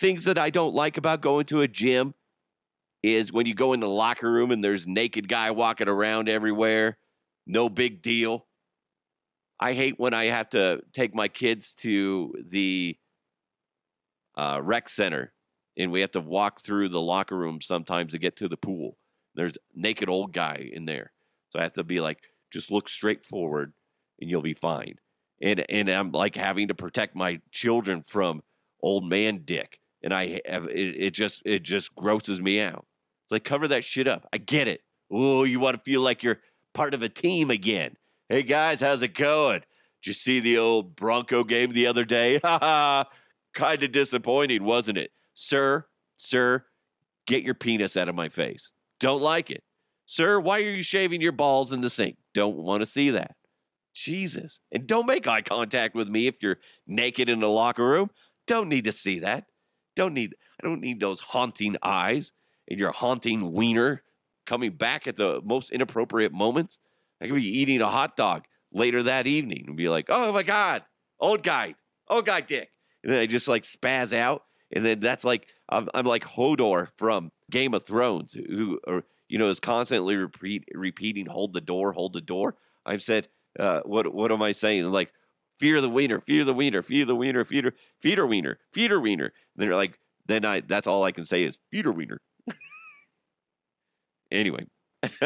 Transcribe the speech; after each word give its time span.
things 0.00 0.24
that 0.24 0.38
I 0.38 0.50
don't 0.50 0.74
like 0.74 0.96
about 0.96 1.20
going 1.20 1.44
to 1.46 1.60
a 1.60 1.68
gym 1.68 2.14
is 3.02 3.32
when 3.32 3.46
you 3.46 3.54
go 3.54 3.74
in 3.74 3.80
the 3.80 3.88
locker 3.88 4.30
room 4.30 4.50
and 4.50 4.64
there's 4.64 4.86
naked 4.86 5.28
guy 5.28 5.50
walking 5.50 5.88
around 5.88 6.28
everywhere. 6.28 6.98
No 7.46 7.68
big 7.68 8.02
deal. 8.02 8.46
I 9.60 9.74
hate 9.74 9.98
when 9.98 10.14
I 10.14 10.26
have 10.26 10.48
to 10.50 10.80
take 10.92 11.14
my 11.14 11.28
kids 11.28 11.74
to 11.74 12.34
the 12.48 12.96
uh, 14.36 14.60
rec 14.62 14.88
center 14.88 15.32
and 15.76 15.92
we 15.92 16.00
have 16.00 16.12
to 16.12 16.20
walk 16.20 16.60
through 16.60 16.88
the 16.88 17.00
locker 17.00 17.36
room 17.36 17.60
sometimes 17.60 18.12
to 18.12 18.18
get 18.18 18.36
to 18.36 18.48
the 18.48 18.56
pool. 18.56 18.96
There's 19.34 19.52
naked 19.74 20.08
old 20.08 20.32
guy 20.32 20.70
in 20.72 20.86
there. 20.86 21.12
So 21.50 21.58
I 21.58 21.62
have 21.62 21.74
to 21.74 21.84
be 21.84 22.00
like, 22.00 22.18
just 22.50 22.70
look 22.70 22.88
straight 22.88 23.24
forward 23.24 23.74
and 24.20 24.30
you'll 24.30 24.42
be 24.42 24.54
fine. 24.54 24.96
And 25.42 25.64
and 25.70 25.88
I'm 25.88 26.12
like 26.12 26.36
having 26.36 26.68
to 26.68 26.74
protect 26.74 27.14
my 27.14 27.40
children 27.50 28.02
from 28.02 28.42
old 28.82 29.04
man 29.04 29.42
dick. 29.44 29.79
And 30.02 30.14
I 30.14 30.40
have 30.46 30.66
it, 30.66 30.96
it 30.96 31.10
just 31.10 31.42
it 31.44 31.62
just 31.62 31.94
grosses 31.94 32.40
me 32.40 32.60
out. 32.60 32.86
It's 33.24 33.32
like 33.32 33.44
cover 33.44 33.68
that 33.68 33.84
shit 33.84 34.08
up. 34.08 34.26
I 34.32 34.38
get 34.38 34.68
it. 34.68 34.80
Oh, 35.10 35.44
you 35.44 35.60
want 35.60 35.76
to 35.76 35.82
feel 35.82 36.00
like 36.00 36.22
you're 36.22 36.40
part 36.74 36.94
of 36.94 37.02
a 37.02 37.08
team 37.08 37.50
again. 37.50 37.96
Hey 38.28 38.42
guys, 38.42 38.80
how's 38.80 39.02
it 39.02 39.14
going? 39.14 39.60
Did 40.02 40.06
you 40.06 40.12
see 40.12 40.40
the 40.40 40.58
old 40.58 40.96
Bronco 40.96 41.44
game 41.44 41.72
the 41.72 41.86
other 41.86 42.04
day? 42.04 42.38
Ha 42.44 42.58
ha. 42.58 43.04
Kind 43.52 43.82
of 43.82 43.90
disappointing, 43.90 44.62
wasn't 44.62 44.96
it? 44.96 45.10
Sir, 45.34 45.86
sir, 46.16 46.64
get 47.26 47.42
your 47.42 47.54
penis 47.54 47.96
out 47.96 48.08
of 48.08 48.14
my 48.14 48.28
face. 48.28 48.70
Don't 49.00 49.20
like 49.20 49.50
it. 49.50 49.64
Sir, 50.06 50.38
why 50.38 50.60
are 50.60 50.70
you 50.70 50.82
shaving 50.82 51.20
your 51.20 51.32
balls 51.32 51.72
in 51.72 51.80
the 51.80 51.90
sink? 51.90 52.16
Don't 52.32 52.56
want 52.56 52.80
to 52.80 52.86
see 52.86 53.10
that. 53.10 53.34
Jesus. 53.94 54.60
And 54.72 54.86
don't 54.86 55.06
make 55.06 55.26
eye 55.26 55.42
contact 55.42 55.94
with 55.94 56.08
me 56.08 56.26
if 56.26 56.42
you're 56.42 56.58
naked 56.86 57.28
in 57.28 57.40
the 57.40 57.48
locker 57.48 57.84
room. 57.84 58.10
Don't 58.46 58.68
need 58.68 58.84
to 58.84 58.92
see 58.92 59.20
that. 59.20 59.46
Don't 60.00 60.14
need 60.14 60.34
I 60.58 60.66
don't 60.66 60.80
need 60.80 60.98
those 60.98 61.20
haunting 61.20 61.76
eyes 61.82 62.32
and 62.66 62.80
your 62.80 62.90
haunting 62.90 63.52
wiener 63.52 64.02
coming 64.46 64.72
back 64.72 65.06
at 65.06 65.16
the 65.16 65.42
most 65.44 65.70
inappropriate 65.70 66.32
moments. 66.32 66.78
I 67.20 67.26
could 67.26 67.34
be 67.34 67.58
eating 67.58 67.82
a 67.82 67.90
hot 67.90 68.16
dog 68.16 68.44
later 68.72 69.02
that 69.02 69.26
evening 69.26 69.64
and 69.66 69.76
be 69.76 69.90
like, 69.90 70.06
oh 70.08 70.32
my 70.32 70.42
God, 70.42 70.84
old 71.18 71.42
guy, 71.42 71.74
old 72.08 72.24
guy 72.24 72.40
dick. 72.40 72.70
And 73.04 73.12
then 73.12 73.20
I 73.20 73.26
just 73.26 73.46
like 73.46 73.64
spaz 73.64 74.14
out. 74.14 74.44
And 74.72 74.86
then 74.86 75.00
that's 75.00 75.22
like, 75.22 75.48
I'm, 75.68 75.90
I'm 75.92 76.06
like 76.06 76.24
Hodor 76.24 76.88
from 76.96 77.30
Game 77.50 77.74
of 77.74 77.84
Thrones, 77.84 78.32
who, 78.32 78.80
or, 78.86 79.04
you 79.28 79.36
know, 79.36 79.50
is 79.50 79.60
constantly 79.60 80.16
repeat, 80.16 80.64
repeating, 80.72 81.26
hold 81.26 81.52
the 81.52 81.60
door, 81.60 81.92
hold 81.92 82.14
the 82.14 82.22
door. 82.22 82.56
I've 82.86 83.02
said, 83.02 83.28
uh, 83.58 83.80
what, 83.84 84.14
what 84.14 84.32
am 84.32 84.40
I 84.40 84.52
saying? 84.52 84.84
Like, 84.84 85.12
fear 85.60 85.80
the 85.80 85.90
wiener, 85.90 86.20
fear 86.20 86.44
the 86.44 86.54
wiener, 86.54 86.82
fear 86.82 87.04
the 87.04 87.14
wiener, 87.14 87.44
feeder, 87.44 87.74
feeder 88.00 88.26
wiener, 88.26 88.58
feeder 88.72 88.98
wiener. 89.00 89.26
And 89.26 89.32
they're 89.62 89.76
like, 89.76 89.98
then 90.26 90.44
I, 90.44 90.60
that's 90.60 90.86
all 90.86 91.04
I 91.04 91.12
can 91.12 91.26
say 91.26 91.44
is 91.44 91.58
feeder 91.70 91.92
wiener. 91.92 92.20
anyway. 94.30 94.66